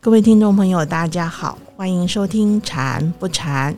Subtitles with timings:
[0.00, 3.74] 各位听众朋友，大家好，欢迎收听《禅不禅》。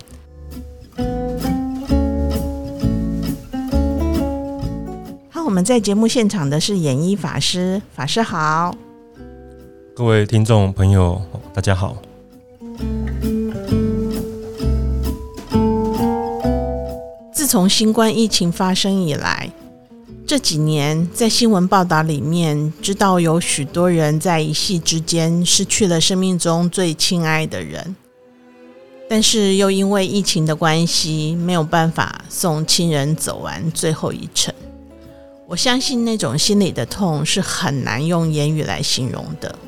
[5.31, 8.75] 好，我们在节目现场的是演一法师，法师好。
[9.97, 11.21] 各位听众朋友，
[11.55, 11.97] 大家好。
[17.33, 19.51] 自从新冠疫情发生以来，
[20.29, 27.97] 这几年在新闻报道里面，知道有许多人在一夕之间失去了生命中最亲爱的人，
[29.09, 34.53] 但是又因为疫情的关系，没有办法送亲人走完最后一程。
[35.47, 39.59] 我相信那种心里的痛是很难用言语来形容的，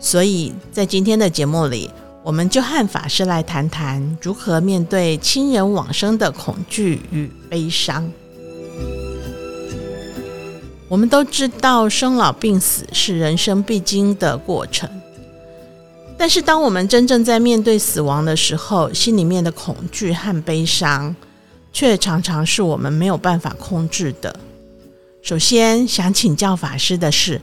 [0.00, 1.90] 所以在今天的节目里。
[2.24, 8.08] 我们就和法师来谈谈如何面对亲人往生的恐惧与悲伤。
[10.92, 14.86] 我们都知道生老病死是人生必经的过程，
[16.18, 21.16] 但是当我们真正在面对死亡的时候，心里面的恐惧和悲伤，
[21.72, 24.38] 却常常是我们没有办法控制的。
[25.22, 27.40] 首先想请教法师的是，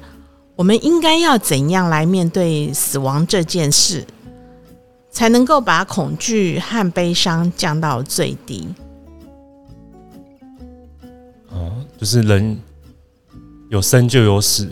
[0.55, 4.05] 我们应该要怎样来面对死亡这件事？
[5.09, 8.67] 才能够把恐惧和悲伤降到最低。
[11.49, 12.55] 哦，就是人
[13.69, 14.67] 有生就有死，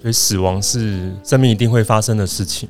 [0.00, 2.68] 所以死亡是生命一定会发生的事情。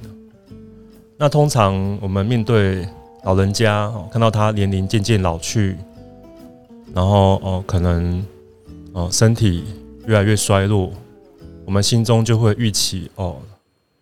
[1.17, 2.87] 那通常我们面对
[3.25, 5.77] 老人家，看到他年龄渐渐老去，
[6.95, 8.25] 然后哦，可能
[8.93, 9.65] 哦身体
[10.07, 10.93] 越来越衰弱，
[11.65, 13.37] 我们心中就会预期哦，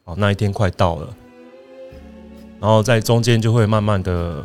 [0.05, 1.09] 哦那一天快到了。
[2.61, 4.45] 然后在中间就会慢慢的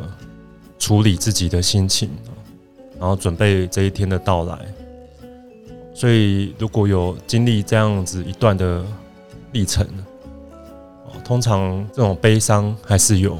[0.78, 2.08] 处理自己的心情，
[2.98, 4.58] 然后准备这一天的到来。
[5.96, 8.84] 所以如果有经历这样子一段的
[9.52, 9.86] 历程，
[11.24, 13.38] 通常这种悲伤还是有，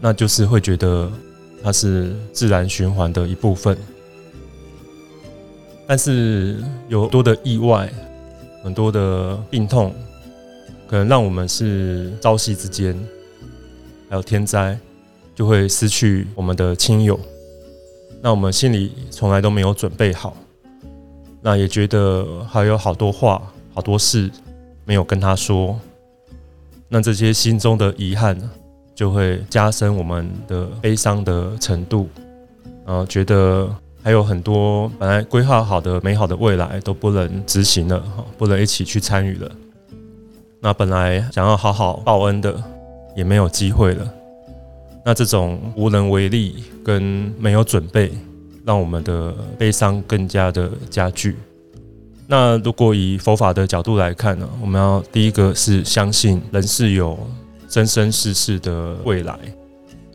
[0.00, 1.08] 那就是会觉得
[1.62, 3.78] 它是自然循环的一部分。
[5.86, 6.56] 但是
[6.88, 7.88] 有多的意外，
[8.64, 9.94] 很多的病痛。
[10.88, 12.98] 可能让我们是朝夕之间，
[14.08, 14.76] 还有天灾，
[15.34, 17.20] 就会失去我们的亲友。
[18.22, 20.34] 那我们心里从来都没有准备好，
[21.40, 24.30] 那也觉得还有好多话、好多事
[24.84, 25.78] 没有跟他说。
[26.88, 28.38] 那这些心中的遗憾，
[28.94, 32.08] 就会加深我们的悲伤的程度。
[32.86, 33.68] 然后觉得
[34.02, 38.02] 还有很多本来规划好的美好的未来都不能执行了，
[38.38, 39.50] 不能一起去参与了。
[40.60, 42.60] 那本来想要好好报恩的，
[43.14, 44.10] 也没有机会了。
[45.04, 47.02] 那这种无能为力跟
[47.38, 48.10] 没有准备，
[48.68, 51.34] 让我们的悲伤更加的加剧。
[52.26, 57.18] 那如果以佛法的角度来看呢，我们要第一个是相信人是有
[57.66, 59.38] 生生世世的未来。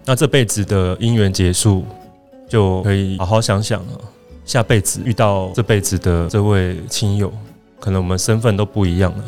[0.05, 1.83] 那这辈子的因缘结束，
[2.47, 3.99] 就可以好好想想了。
[4.45, 7.33] 下辈子遇到这辈子的这位亲友，
[7.79, 9.23] 可能我们身份都不一样了。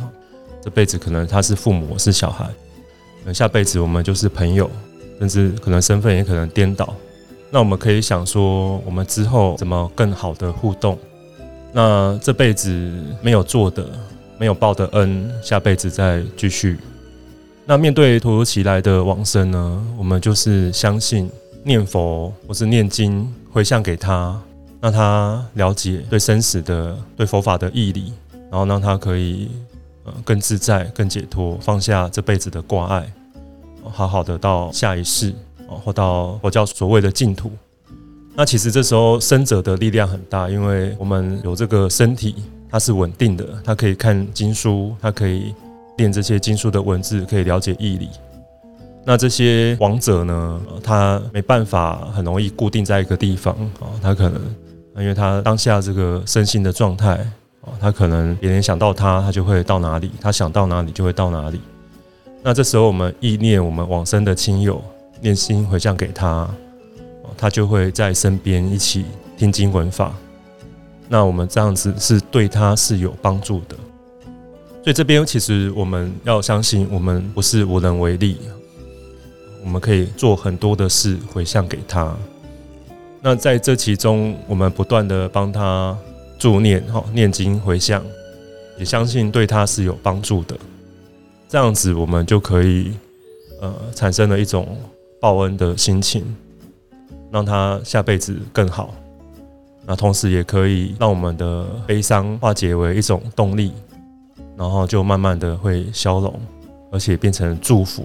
[0.61, 2.47] 这辈子可能他是父母，是小孩，
[3.23, 4.69] 那下辈子我们就是朋友，
[5.17, 6.93] 甚至可能身份也可能颠倒。
[7.55, 10.99] 那我们可以想说，我们之后怎么更好的互动？
[11.71, 12.69] 那这辈子
[13.21, 13.88] 没有做的、
[14.38, 16.77] 没有报的恩，下辈子再继续。
[17.66, 19.81] 那面对突如其来的往生呢？
[19.97, 21.31] 我们就是相信
[21.63, 24.37] 念佛或是念经回向给他，
[24.81, 28.11] 让他了解对生死的、对佛法的义理，
[28.51, 29.49] 然后让他可以。
[30.03, 33.09] 呃，更自在、更解脱，放下这辈子的挂碍，
[33.81, 35.33] 好好的到下一世
[35.67, 37.51] 哦，或到佛教所谓的净土。
[38.35, 42.35] 那其实这时候生者的力量很大，因为我们有这个身体，
[42.69, 45.55] 它是稳定的，它可以看经书，它可以
[45.97, 48.09] 念这些经书的文字，可以了解义理。
[49.05, 54.41] 那这些亡者呢，他没办法很容易固定在一个地方啊，他可能
[54.97, 57.13] 因为他当下这个身心的状态
[57.61, 57.72] 啊。
[57.79, 61.61] 他可能别人想到他，他就会到哪里；他想到哪里就会到哪里。
[62.41, 64.84] 那这时候我们意念我们往生的亲友，
[65.25, 66.47] 念心回向给他，
[67.35, 69.05] 他就会在身边一起
[69.35, 70.13] 听经闻法。
[71.09, 73.75] 那我们这样子是对他是有帮助的。
[74.83, 78.37] 所以这边其实我们要相信，我们不是无能为力，
[79.63, 82.16] 我们可以做很多的事回向给他。
[83.19, 85.97] 那在这其中，我们不断的帮他。
[86.37, 88.03] 助念哈，念经回向，
[88.78, 90.55] 也相信对他是有帮助的。
[91.47, 92.91] 这样子，我们就可以
[93.61, 94.78] 呃产生了一种
[95.20, 96.23] 报恩的心情，
[97.32, 98.94] 让他下辈子更好。
[99.88, 103.72] 那同时也可以让我们的悲伤化解为一种动力，
[104.58, 106.34] 然后就慢慢的会消融，
[106.91, 108.03] 而且变成祝福，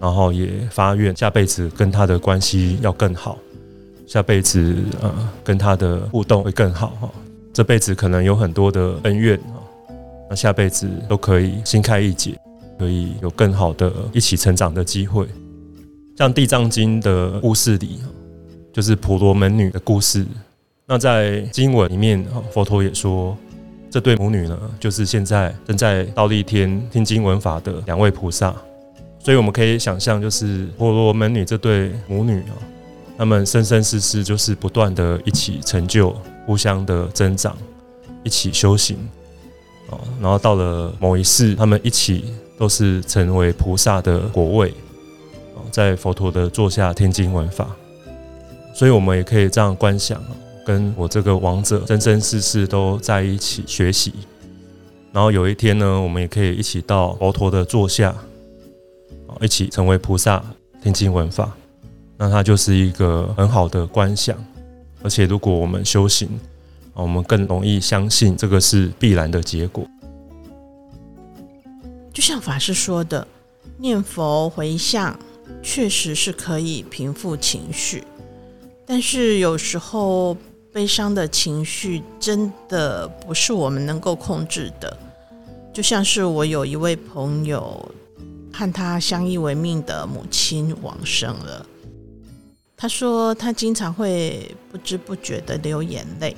[0.00, 3.38] 然后也发愿下辈子跟他的关系要更好，
[4.08, 7.08] 下辈子呃跟他的互动会更好哈。
[7.52, 9.62] 这辈子可能有很多的恩怨啊，
[10.28, 12.36] 那下辈子都可以心开意解，
[12.76, 15.28] 可以有更好的一起成长的机会。
[16.16, 17.98] 像《地藏经》的故事里，
[18.72, 20.26] 就是婆罗门女的故事。
[20.86, 23.36] 那在经文里面，佛陀也说，
[23.90, 28.54] 这对母女呢，就是现在正在倒立天听经闻法的两位菩萨。
[29.18, 32.54] 所以我们可以想象，就是婆罗门女这对母女啊，
[33.16, 36.14] 他们生生世世就是不断的一起成就。
[36.44, 37.56] 互相的增长，
[38.24, 38.96] 一起修行，
[39.90, 42.24] 哦，然后到了某一世，他们一起
[42.58, 44.74] 都是成为菩萨的果位，
[45.72, 47.74] 在佛陀的座下听经闻法，
[48.74, 50.22] 所以我们也可以这样观想，
[50.66, 54.12] 跟我这个王者生生世世都在一起学习，
[55.12, 58.14] 然后有一天呢，我们也可以一起到佛陀的座下，
[59.40, 60.44] 一起成为菩萨
[60.82, 61.50] 听经闻法，
[62.18, 64.36] 那它就是一个很好的观想。
[65.02, 66.28] 而且，如果我们修行，
[66.92, 69.84] 我们更容易相信这个是必然的结果。
[72.12, 73.26] 就像法师说的，
[73.78, 75.18] 念佛回向
[75.60, 78.04] 确实是可以平复情绪，
[78.86, 80.36] 但是有时候
[80.72, 84.96] 悲伤的情绪真的不是我们能够控制的。
[85.72, 87.90] 就像是我有一位朋友，
[88.52, 91.66] 和他相依为命的母亲往生了。
[92.76, 96.36] 他说，他经常会不知不觉的流眼泪。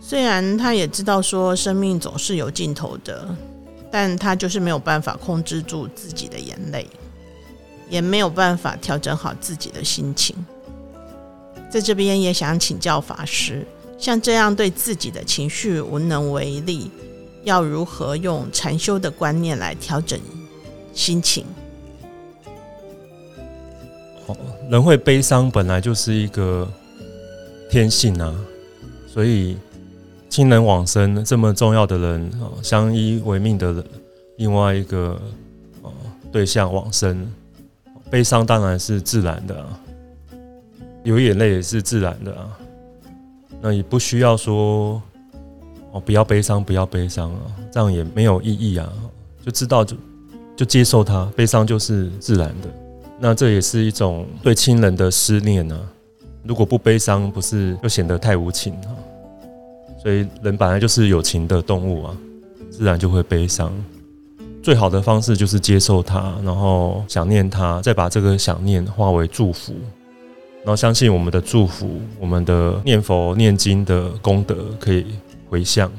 [0.00, 3.36] 虽然他也知道说生命总是有尽头的，
[3.90, 6.88] 但他就是没有办法控制住自己的眼泪，
[7.88, 10.34] 也没有办法调整好自己的心情。
[11.70, 13.66] 在这边也想请教法师，
[13.98, 16.90] 像这样对自己的情绪无能为力，
[17.44, 20.18] 要如何用禅修的观念来调整
[20.94, 21.44] 心情？
[24.70, 26.70] 人会悲伤，本来就是一个
[27.70, 28.34] 天性啊。
[29.06, 29.56] 所以
[30.28, 33.84] 亲人往生，这么重要的人啊，相依为命的人，
[34.36, 35.18] 另外一个
[35.80, 35.90] 哦
[36.30, 37.26] 对象往生，
[38.10, 39.80] 悲伤当然是自然的啊，
[41.04, 42.58] 有眼泪也是自然的啊。
[43.60, 45.02] 那也不需要说
[45.92, 47.40] 哦，不要悲伤，不要悲伤啊，
[47.72, 48.92] 这样也没有意义啊。
[49.44, 49.96] 就知道就
[50.56, 52.68] 就接受它，悲伤就是自然的。
[53.18, 55.78] 那这也是一种对亲人的思念呢。
[56.44, 58.94] 如果不悲伤，不是就显得太无情啊？
[60.00, 62.16] 所以人本来就是有情的动物啊，
[62.70, 63.72] 自然就会悲伤。
[64.62, 69.74] 最好的方式就是接受它，然后想念它，再把这个想念化为祝福，
[70.64, 75.06] 然后相信我们的祝福，我们的念佛念经的功德可以
[75.48, 75.90] 回向，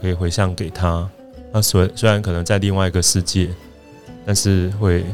[0.00, 1.08] 可以回向给他。
[1.52, 3.48] 那虽虽然可能在另外一个世界，
[4.24, 5.04] 但是会。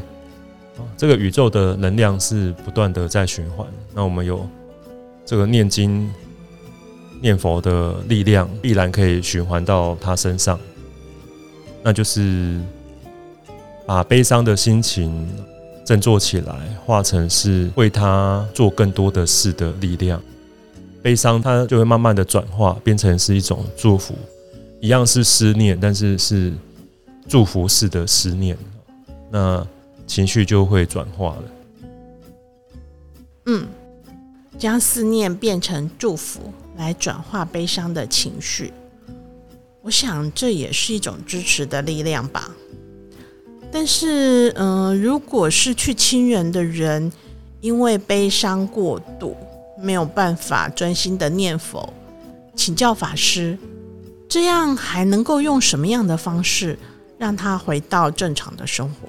[0.97, 4.45] 这个宇宙的能量是不断的在循环，那我们有
[5.25, 6.09] 这个念经、
[7.21, 10.59] 念佛的力量，必然可以循环到他身上。
[11.85, 12.59] 那就是
[13.85, 15.29] 把悲伤的心情
[15.85, 16.53] 振作起来，
[16.83, 20.19] 化成是为他做更多的事的力量。
[21.03, 24.15] 悲伤它就会慢慢的转化，变成是一种祝福，
[24.81, 26.51] 一样是思念，但是是
[27.27, 28.57] 祝福式的思念。
[29.29, 29.65] 那。
[30.07, 31.43] 情绪就会转化了。
[33.47, 33.65] 嗯，
[34.55, 38.71] 将思念变成祝福，来转化悲伤的情绪。
[39.85, 42.49] 我想这也是一种支持的力量吧。
[43.71, 47.13] 但是，嗯，如果失去亲人的人
[47.61, 49.37] 因为悲伤过度，
[49.79, 51.87] 没有办法专心的念佛，
[52.55, 53.55] 请教法师，
[54.27, 56.79] 这样还能够用什么样的方式
[57.19, 59.07] 让他回到正常的生活？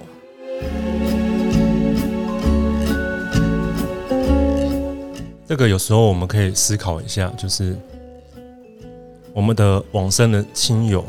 [5.49, 7.75] 这个有时候我们可以思考一下，就是
[9.36, 11.04] 我们的往生的亲友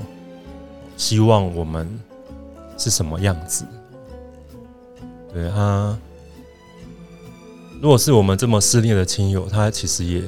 [0.98, 1.88] 希望我们
[2.78, 3.64] 是什么样子？
[5.34, 5.98] 对他，
[7.82, 10.22] 如果是我们这么失恋的亲友，他其实也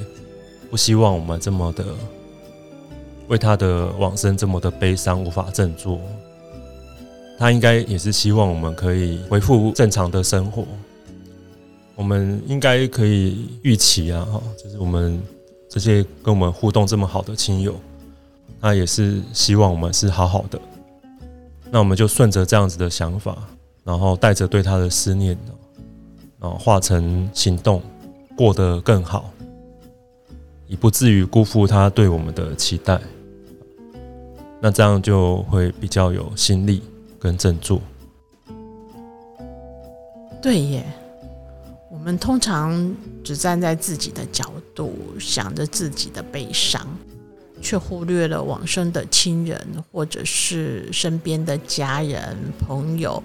[0.71, 1.83] 不希望我们这么的
[3.27, 5.99] 为他的往生这么的悲伤，无法振作。
[7.37, 10.63] 他应该也是希望我们可以恢复正常的生活。
[11.97, 15.21] 我们应该可以预期啊，哈，就是我们
[15.67, 17.75] 这些跟我们互动这么好的亲友，
[18.61, 20.59] 他也是希望我们是好好的。
[21.71, 23.37] 那我们就顺着这样子的想法，
[23.83, 25.37] 然后带着对他的思念，
[26.39, 27.81] 然后化成行动，
[28.35, 29.31] 过得更好。
[30.67, 32.99] 以不至于辜负他对我们的期待。
[34.61, 36.83] 那这样就会比较有心力
[37.17, 37.81] 跟振作。
[40.41, 40.85] 对耶，
[41.91, 46.87] 我们通常只站在自己的角度，想着自己的悲伤，
[47.61, 49.59] 却忽略了往生的亲人
[49.91, 53.21] 或者是身边的家人朋友，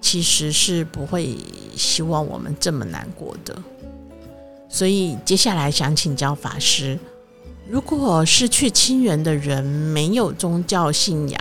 [0.00, 1.36] 其实是不会
[1.76, 3.56] 希望我们这么难过的。
[4.68, 6.98] 所以接下来想请教法师。
[7.68, 11.40] 如果失去亲人的人没有宗教信仰，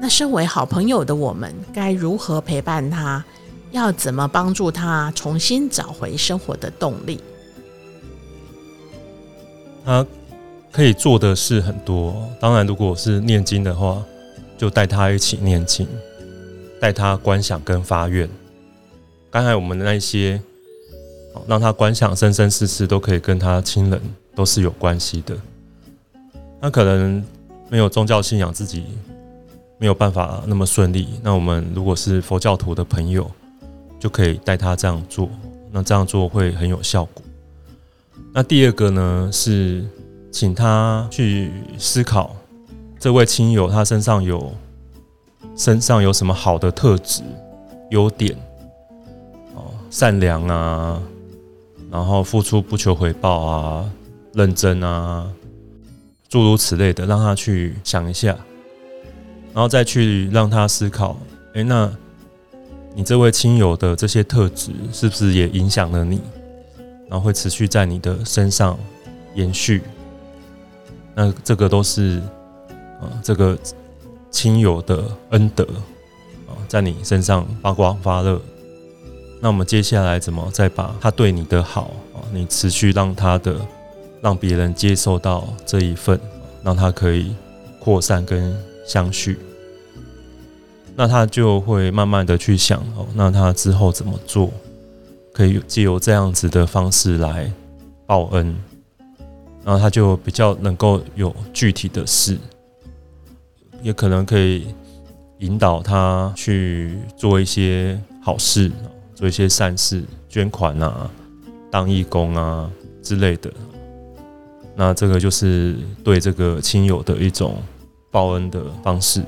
[0.00, 3.24] 那身为好朋友的我们该如何陪伴他？
[3.70, 7.20] 要怎么帮助他重新找回生活的动力？
[9.84, 10.06] 他
[10.78, 12.14] 可以做的事很多。
[12.38, 14.00] 当然，如果是念经的话，
[14.56, 15.88] 就带他一起念经，
[16.80, 18.30] 带他观想跟发愿。
[19.28, 20.40] 刚才我们的那些，
[21.48, 24.00] 让他观想生生世世都可以跟他亲人。
[24.36, 25.36] 都是有关系的。
[26.60, 27.24] 那可能
[27.68, 28.84] 没有宗教信仰，自己
[29.78, 31.08] 没有办法那么顺利。
[31.24, 33.28] 那我们如果是佛教徒的朋友，
[33.98, 35.28] 就可以带他这样做。
[35.72, 37.24] 那这样做会很有效果。
[38.32, 39.84] 那第二个呢，是
[40.30, 42.36] 请他去思考
[42.98, 44.52] 这位亲友他身上有
[45.56, 47.22] 身上有什么好的特质、
[47.90, 48.36] 优点
[49.54, 51.02] 哦，善良啊，
[51.90, 53.90] 然后付出不求回报啊。
[54.34, 55.26] 认真啊，
[56.28, 58.36] 诸如此类的，让他去想一下，
[59.52, 61.18] 然后再去让他思考。
[61.54, 61.90] 哎，那
[62.94, 66.20] 你这位亲友的这些特质，是不是也影响了你？
[67.08, 68.78] 然后会持续在你的身上
[69.34, 69.82] 延续？
[71.18, 72.22] 那这个都是
[73.00, 73.58] 啊，这个
[74.30, 75.64] 亲友的恩德
[76.46, 78.40] 啊，在你身上发光发热。
[79.40, 83.56] 那我们接下来怎么再把他对你的好啊，你持续让他的。
[84.20, 86.18] 让别人接受到这一份，
[86.64, 87.36] 让他可以
[87.78, 88.52] 扩散跟
[88.84, 89.38] 相续，
[90.96, 94.50] 那他就会慢慢的去想哦，那他之后怎么做，
[95.32, 97.48] 可以借由这样子的方式来
[98.06, 98.56] 报恩，
[99.64, 102.38] 然后他就比较能够有具体的事，
[103.82, 104.74] 也可能可以
[105.38, 108.70] 引导他去做一些好事，
[109.14, 111.10] 做一些善事，捐款啊，
[111.70, 112.70] 当义工啊
[113.02, 113.52] 之类的。
[114.74, 117.56] 那这个就是对这个亲友的一种
[118.10, 119.22] 报恩的方式。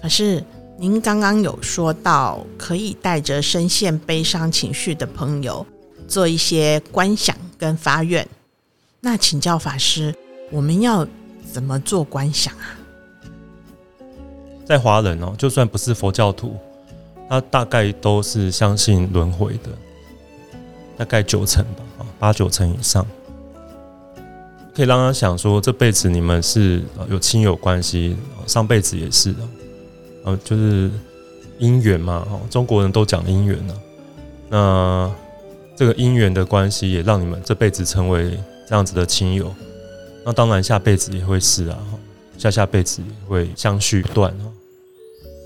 [0.00, 0.42] 可是
[0.78, 5.66] 您刚刚有说到，可以带着深陷悲伤情绪的朋友
[6.06, 8.26] 做一些观想跟发愿。
[9.00, 10.14] 那请教法师，
[10.50, 11.06] 我们要
[11.52, 12.64] 怎么做观想啊？
[14.64, 16.56] 在华人哦，就算不是佛教徒，
[17.28, 19.70] 他大概都是相信轮回的，
[20.96, 23.06] 大概九成吧，啊，八九成以上。
[24.72, 29.34] 可以让他想说，这辈子你们是有亲友关系，上辈子也是，
[30.24, 30.90] 呃，就是
[31.58, 33.74] 姻缘嘛，哦，中国人都讲姻缘呢。
[34.48, 35.12] 那
[35.80, 39.50] 这个姻缘的关系，也让你们这辈子成为这样子的亲友。
[40.26, 41.78] 那当然，下辈子也会是啊，
[42.36, 44.30] 下下辈子也会相续不断。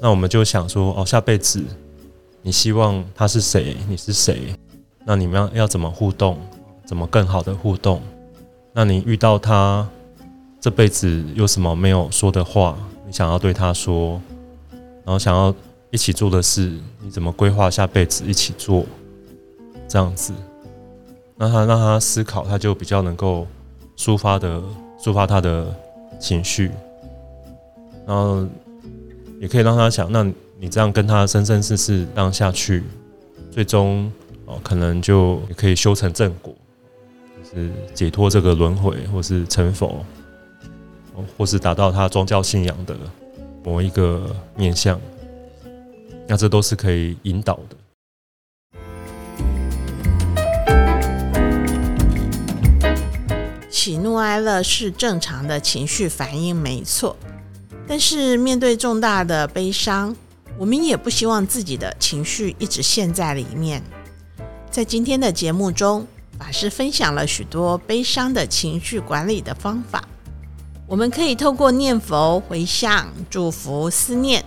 [0.03, 1.63] 那我们就想说，哦，下辈子
[2.43, 3.77] 你希望他是谁？
[3.89, 4.53] 你是谁？
[5.05, 6.37] 那你们要要怎么互动？
[6.85, 8.03] 怎么更好的互动？
[8.73, 9.89] 那你遇到他
[10.61, 12.77] 这辈子有什么没有说的话，
[13.07, 14.21] 你想要对他说，
[15.05, 15.55] 然后想要
[15.93, 18.85] 一起做的事，你怎么规划下辈子一起做？
[19.95, 20.33] 这样子，
[21.37, 23.47] 那他让他思考，他就比较能够
[23.97, 24.61] 抒发的
[24.99, 25.73] 抒发他的
[26.19, 26.73] 情绪，
[28.05, 28.45] 然后
[29.41, 30.25] 也可以让他想，那
[30.59, 32.83] 你这样跟他生生世世这样下去，
[33.53, 34.11] 最终
[34.47, 36.53] 哦，可能就也可以修成正果。
[37.45, 40.05] 是解脱这个轮回，或是成佛，
[41.39, 42.97] 或是达到他宗教信仰的
[43.63, 45.01] 某一个面向，
[46.27, 47.77] 那这都是可以引导的。
[53.75, 57.17] 喜怒哀乐是正常的情绪反应，没错。
[57.89, 60.15] 但是面对重大的悲伤，
[60.57, 63.83] 我们也不希望自己的情绪一直陷在里面。
[64.71, 66.07] 在今天的节目中。
[66.37, 70.03] 法师分享了许多悲伤的情绪管理的方法，
[70.85, 74.45] 我们可以透过念佛、回向、祝福、思念，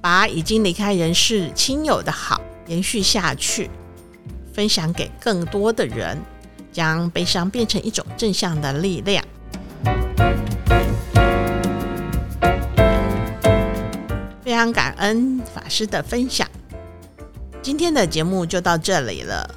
[0.00, 3.68] 把已经离开人世亲友的好延续下去，
[4.54, 6.16] 分享给更多的人，
[6.76, 9.24] 将悲伤变成一种正向的力量。
[14.44, 16.46] 非常感恩法师的分享，
[17.62, 19.54] 今天的节目就到这里了。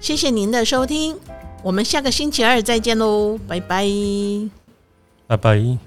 [0.00, 1.16] 谢谢您的收听。
[1.62, 3.86] 我们下个星期二再见喽，拜拜。
[5.28, 5.85] 拜拜。